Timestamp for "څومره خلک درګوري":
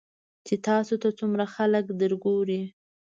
1.19-2.61